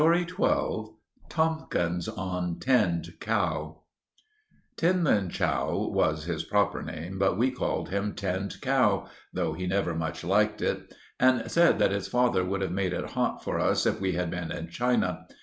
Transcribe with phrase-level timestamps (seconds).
[0.01, 0.25] XII*
[1.29, 3.83] *TOMKINS ON 'TINNED COW'*
[4.75, 9.67] Tin Lin Chow was his proper name, but we called him 'Tinned Cow,' though he
[9.67, 13.59] never much liked it, and said that his father would have made it hot for
[13.59, 15.27] us if we had been in China.